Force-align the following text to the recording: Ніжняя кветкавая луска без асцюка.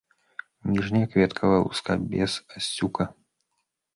Ніжняя 0.71 1.09
кветкавая 1.15 1.59
луска 1.67 1.97
без 2.13 2.31
асцюка. 2.57 3.03